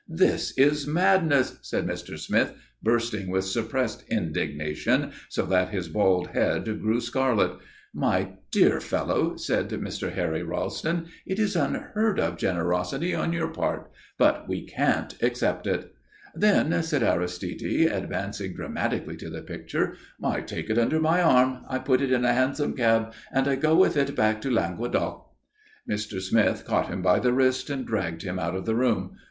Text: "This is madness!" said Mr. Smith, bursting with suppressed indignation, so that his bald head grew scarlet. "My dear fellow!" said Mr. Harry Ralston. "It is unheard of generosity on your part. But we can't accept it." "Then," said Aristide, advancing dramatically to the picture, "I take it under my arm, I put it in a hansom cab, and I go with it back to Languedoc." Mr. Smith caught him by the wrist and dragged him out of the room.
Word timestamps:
"This 0.09 0.57
is 0.57 0.87
madness!" 0.87 1.59
said 1.61 1.85
Mr. 1.85 2.17
Smith, 2.17 2.53
bursting 2.81 3.29
with 3.29 3.45
suppressed 3.45 4.03
indignation, 4.09 5.11
so 5.29 5.45
that 5.45 5.69
his 5.69 5.89
bald 5.89 6.29
head 6.29 6.65
grew 6.81 6.99
scarlet. 6.99 7.59
"My 7.93 8.29
dear 8.49 8.79
fellow!" 8.81 9.35
said 9.37 9.69
Mr. 9.69 10.11
Harry 10.11 10.41
Ralston. 10.41 11.05
"It 11.27 11.37
is 11.37 11.55
unheard 11.55 12.19
of 12.19 12.37
generosity 12.39 13.13
on 13.13 13.31
your 13.31 13.49
part. 13.49 13.91
But 14.17 14.47
we 14.49 14.65
can't 14.65 15.21
accept 15.21 15.67
it." 15.67 15.93
"Then," 16.33 16.81
said 16.81 17.03
Aristide, 17.03 17.61
advancing 17.91 18.55
dramatically 18.55 19.17
to 19.17 19.29
the 19.29 19.43
picture, 19.43 19.97
"I 20.23 20.41
take 20.41 20.71
it 20.71 20.79
under 20.79 20.99
my 20.99 21.21
arm, 21.21 21.63
I 21.69 21.77
put 21.77 22.01
it 22.01 22.11
in 22.11 22.25
a 22.25 22.33
hansom 22.33 22.73
cab, 22.75 23.13
and 23.31 23.47
I 23.47 23.55
go 23.55 23.75
with 23.75 23.95
it 23.97 24.15
back 24.15 24.41
to 24.41 24.49
Languedoc." 24.49 25.29
Mr. 25.87 26.19
Smith 26.19 26.65
caught 26.65 26.87
him 26.87 27.03
by 27.03 27.19
the 27.19 27.33
wrist 27.33 27.69
and 27.69 27.85
dragged 27.85 28.23
him 28.23 28.39
out 28.39 28.55
of 28.55 28.65
the 28.65 28.73
room. 28.73 29.17